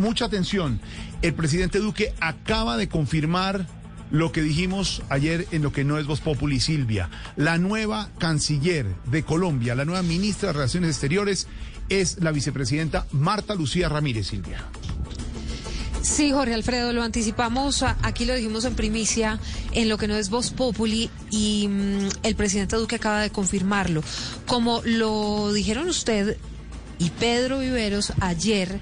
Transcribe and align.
Mucha 0.00 0.24
atención. 0.24 0.80
El 1.20 1.34
presidente 1.34 1.78
Duque 1.78 2.14
acaba 2.20 2.78
de 2.78 2.88
confirmar 2.88 3.66
lo 4.10 4.32
que 4.32 4.40
dijimos 4.40 5.02
ayer 5.10 5.46
en 5.52 5.60
lo 5.60 5.74
que 5.74 5.84
no 5.84 5.98
es 5.98 6.06
Voz 6.06 6.22
Populi, 6.22 6.58
Silvia. 6.58 7.10
La 7.36 7.58
nueva 7.58 8.08
canciller 8.16 8.86
de 9.04 9.22
Colombia, 9.24 9.74
la 9.74 9.84
nueva 9.84 10.02
ministra 10.02 10.48
de 10.48 10.52
Relaciones 10.54 10.92
Exteriores, 10.92 11.48
es 11.90 12.16
la 12.22 12.32
vicepresidenta 12.32 13.06
Marta 13.12 13.54
Lucía 13.54 13.90
Ramírez, 13.90 14.28
Silvia. 14.28 14.64
Sí, 16.00 16.32
Jorge 16.32 16.54
Alfredo, 16.54 16.94
lo 16.94 17.02
anticipamos, 17.02 17.82
aquí 17.82 18.24
lo 18.24 18.34
dijimos 18.34 18.64
en 18.64 18.76
primicia, 18.76 19.38
en 19.72 19.90
lo 19.90 19.98
que 19.98 20.08
no 20.08 20.16
es 20.16 20.30
Voz 20.30 20.50
Populi, 20.50 21.10
y 21.30 21.68
mm, 21.68 22.08
el 22.22 22.36
presidente 22.36 22.76
Duque 22.76 22.96
acaba 22.96 23.20
de 23.20 23.28
confirmarlo. 23.28 24.02
Como 24.46 24.80
lo 24.82 25.52
dijeron 25.52 25.90
usted 25.90 26.38
y 26.98 27.10
Pedro 27.10 27.58
Viveros 27.58 28.14
ayer, 28.20 28.80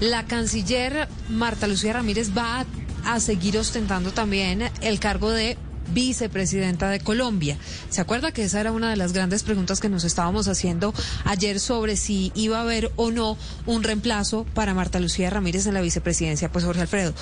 la 0.00 0.26
canciller 0.26 1.08
Marta 1.28 1.66
Lucía 1.66 1.92
Ramírez 1.92 2.30
va 2.36 2.64
a, 3.04 3.20
seguir 3.20 3.56
ostentando 3.56 4.12
también 4.12 4.70
el 4.82 5.00
cargo 5.00 5.30
de 5.30 5.56
vicepresidenta 5.94 6.90
de 6.90 7.00
Colombia. 7.00 7.56
¿Se 7.88 8.00
acuerda 8.00 8.32
que 8.32 8.44
esa 8.44 8.60
era 8.60 8.72
una 8.72 8.90
de 8.90 8.96
las 8.96 9.12
grandes 9.12 9.42
preguntas 9.42 9.80
que 9.80 9.88
nos 9.88 10.04
estábamos 10.04 10.46
haciendo 10.48 10.92
ayer 11.24 11.58
sobre 11.58 11.96
si 11.96 12.32
iba 12.34 12.58
a 12.58 12.62
haber 12.62 12.92
o 12.96 13.10
no 13.10 13.38
un 13.64 13.82
reemplazo 13.82 14.44
para 14.52 14.74
Marta 14.74 15.00
Lucía 15.00 15.30
Ramírez 15.30 15.66
en 15.66 15.74
la 15.74 15.80
vicepresidencia? 15.80 16.52
Pues 16.52 16.64
Jorge 16.64 16.82
Alfredo. 16.82 17.14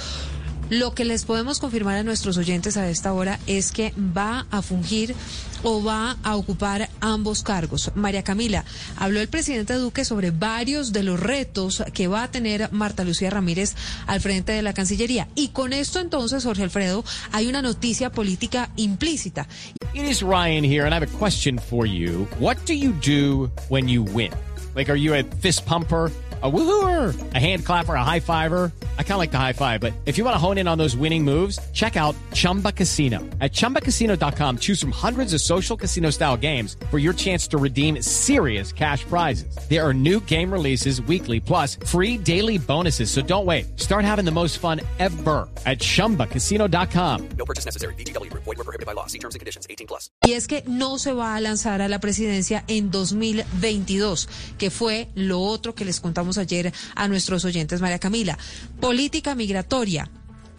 Lo 0.69 0.95
que 0.95 1.05
les 1.05 1.25
podemos 1.25 1.61
confirmar 1.61 1.97
a 1.97 2.03
nuestros 2.03 2.36
oyentes 2.39 2.77
a 2.77 2.89
esta 2.91 3.12
hora 3.12 3.39
es 3.47 3.70
que 3.70 3.95
va 3.97 4.47
a 4.50 4.62
fungir 4.62 5.14
o 5.62 5.83
va 5.84 6.17
a 6.25 6.34
ocupar 6.34 6.91
ambos 7.00 7.45
cargos. 7.45 7.92
María 7.95 8.25
Camila, 8.25 8.64
habló 8.97 9.20
el 9.20 9.28
presidente 9.28 9.75
Duque 9.75 10.05
sobre 10.05 10.33
varios 10.33 10.92
de 10.92 11.05
los 11.05 11.20
retos 11.20 11.84
que 11.95 12.08
va 12.08 12.25
a 12.25 12.31
tener 12.33 12.73
Marta 12.73 13.05
Lucía 13.05 13.31
Ramírez 13.31 13.77
al 14.08 14.20
frente 14.20 14.53
de 14.53 14.62
la 14.62 14.73
Cancillería. 14.73 15.28
Y 15.36 15.48
con 15.48 15.73
esto 15.73 16.00
entonces, 16.00 16.42
Jorge 16.42 16.64
Alfredo, 16.64 17.05
hay 17.30 17.47
una 17.47 17.62
noticia 17.62 18.11
política 18.11 18.70
implícita. 18.75 19.47
It 19.95 20.03
is 20.03 20.20
Ryan 20.20 20.64
here 20.64 20.84
and 20.84 20.92
I 20.92 20.98
have 20.98 21.06
a 21.06 21.19
question 21.19 21.58
for 21.58 21.86
you. 21.86 22.27
What 22.41 22.56
do 22.67 22.75
you 22.75 22.92
do 22.92 23.53
when 23.69 23.89
you 23.89 24.03
win? 24.03 24.33
Like, 24.75 24.91
are 24.91 24.98
you 24.98 25.14
a 25.14 25.23
fist 25.41 25.64
pumper? 25.64 26.11
a 26.42 26.51
woohooer, 26.51 27.14
a 27.34 27.41
hand 27.41 27.64
clapper, 27.64 27.95
a 27.95 28.05
high 28.05 28.20
fiver. 28.20 28.73
I 28.98 29.02
kind 29.02 29.12
of 29.12 29.19
like 29.19 29.30
the 29.30 29.39
high 29.39 29.55
five, 29.55 29.80
but 29.80 29.94
if 30.05 30.19
you 30.19 30.25
want 30.25 30.34
to 30.34 30.39
hone 30.39 30.58
in 30.58 30.69
on 30.69 30.77
those 30.77 30.94
winning 30.97 31.25
moves, 31.25 31.58
check 31.72 31.97
out 31.97 32.14
Chumba 32.34 32.72
Casino. 32.72 33.20
At 33.41 33.52
ChumbaCasino.com, 33.52 34.58
choose 34.58 34.78
from 34.78 34.91
hundreds 34.91 35.33
of 35.33 35.41
social 35.41 35.77
casino 35.78 36.11
style 36.11 36.36
games 36.36 36.77
for 36.91 36.98
your 36.98 37.14
chance 37.14 37.48
to 37.48 37.56
redeem 37.56 38.02
serious 38.02 38.72
cash 38.72 39.05
prizes. 39.05 39.56
There 39.70 39.83
are 39.83 39.94
new 39.94 40.20
game 40.20 40.52
releases 40.52 41.00
weekly, 41.00 41.41
plus 41.41 41.77
free 41.86 42.19
daily 42.19 42.58
bonuses. 42.58 43.11
So 43.11 43.22
don't 43.22 43.47
wait. 43.47 43.80
Start 43.80 44.05
having 44.05 44.27
the 44.27 44.30
most 44.30 44.58
fun 44.58 44.83
ever 44.98 45.48
at 45.64 45.78
ChumbaCasino.com. 45.78 47.28
No 47.39 47.44
purchase 47.47 47.64
necessary. 47.64 47.94
BGW. 47.94 48.30
Void 48.33 48.47
were 48.47 48.64
prohibited 48.64 48.84
by 48.86 48.92
law. 48.92 49.06
See 49.06 49.19
terms 49.19 49.34
and 49.34 49.41
conditions. 49.41 49.67
18 49.70 49.86
plus. 49.86 50.11
Y 50.27 50.33
es 50.33 50.46
que 50.46 50.63
no 50.67 50.98
se 50.98 51.13
va 51.13 51.34
a 51.36 51.40
lanzar 51.40 51.80
a 51.80 51.89
la 51.89 51.98
presidencia 51.98 52.64
en 52.68 52.90
2022, 52.90 54.28
que 54.58 54.70
fue 54.70 55.08
lo 55.14 55.40
otro 55.40 55.74
que 55.74 55.84
les 55.84 56.01
contamos 56.01 56.36
ayer 56.36 56.73
a 56.95 57.08
nuestros 57.08 57.45
oyentes, 57.45 57.80
María 57.80 57.98
Camila. 57.98 58.39
Política 58.86 59.35
migratoria, 59.35 60.08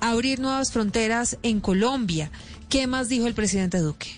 abrir 0.01 0.41
nuevas 0.41 0.73
fronteras 0.73 1.39
en 1.43 1.61
Colombia. 1.61 2.29
¿Qué 2.67 2.85
más 2.85 3.07
dijo 3.07 3.25
el 3.25 3.33
presidente 3.33 3.77
Duque? 3.77 4.09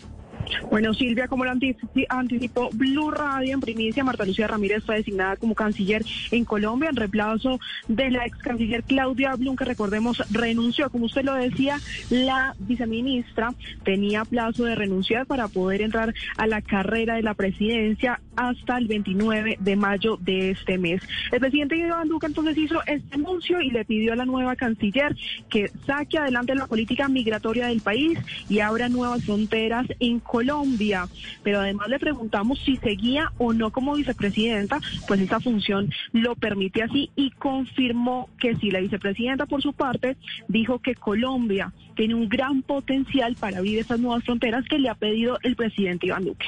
Bueno, 0.71 0.95
Silvia, 0.95 1.27
como 1.27 1.45
lo 1.45 1.51
anticipó 1.51 2.69
Blue 2.73 3.11
Radio 3.11 3.53
en 3.53 3.61
primicia, 3.61 4.03
Marta 4.03 4.25
Lucía 4.25 4.47
Ramírez 4.47 4.83
fue 4.83 4.97
designada 4.97 5.35
como 5.35 5.53
canciller 5.53 6.03
en 6.31 6.43
Colombia 6.43 6.89
en 6.89 6.95
reemplazo 6.95 7.59
de 7.87 8.09
la 8.09 8.25
ex 8.25 8.37
canciller 8.39 8.83
Claudia 8.83 9.35
Blum, 9.35 9.55
que 9.55 9.65
recordemos 9.65 10.23
renunció. 10.31 10.89
Como 10.89 11.05
usted 11.05 11.23
lo 11.23 11.35
decía, 11.35 11.79
la 12.09 12.55
viceministra 12.59 13.53
tenía 13.83 14.25
plazo 14.25 14.65
de 14.65 14.73
renunciar 14.73 15.27
para 15.27 15.47
poder 15.47 15.83
entrar 15.83 16.15
a 16.37 16.47
la 16.47 16.61
carrera 16.61 17.15
de 17.15 17.21
la 17.21 17.35
presidencia 17.35 18.19
hasta 18.39 18.77
el 18.77 18.87
29 18.87 19.57
de 19.59 19.75
mayo 19.75 20.17
de 20.21 20.51
este 20.51 20.77
mes. 20.77 21.01
El 21.29 21.41
presidente 21.41 21.75
Iván 21.75 22.07
Duque 22.07 22.27
entonces 22.27 22.57
hizo 22.57 22.81
este 22.85 23.15
anuncio 23.15 23.59
y 23.59 23.69
le 23.69 23.83
pidió 23.83 24.13
a 24.13 24.15
la 24.15 24.25
nueva 24.25 24.55
canciller 24.55 25.13
que 25.49 25.69
saque 25.85 26.17
adelante 26.17 26.55
la 26.55 26.65
política 26.65 27.09
migratoria 27.09 27.67
del 27.67 27.81
país 27.81 28.17
y 28.47 28.61
abra 28.61 28.87
nuevas 28.87 29.25
fronteras 29.25 29.87
en 29.99 30.21
Colombia. 30.21 31.09
Pero 31.43 31.59
además 31.59 31.89
le 31.89 31.99
preguntamos 31.99 32.59
si 32.59 32.77
seguía 32.77 33.33
o 33.37 33.51
no 33.51 33.71
como 33.71 33.95
vicepresidenta, 33.95 34.79
pues 35.05 35.19
esa 35.19 35.41
función 35.41 35.91
lo 36.13 36.35
permite 36.35 36.83
así 36.83 37.11
y 37.17 37.31
confirmó 37.31 38.29
que 38.39 38.55
sí. 38.55 38.71
La 38.71 38.79
vicepresidenta, 38.79 39.47
por 39.47 39.61
su 39.61 39.73
parte, 39.73 40.15
dijo 40.47 40.79
que 40.79 40.95
Colombia 40.95 41.73
tiene 41.95 42.15
un 42.15 42.29
gran 42.29 42.61
potencial 42.61 43.35
para 43.35 43.57
abrir 43.57 43.79
esas 43.79 43.99
nuevas 43.99 44.23
fronteras 44.23 44.63
que 44.69 44.79
le 44.79 44.87
ha 44.87 44.95
pedido 44.95 45.39
el 45.43 45.57
presidente 45.57 46.07
Iván 46.07 46.23
Duque. 46.23 46.47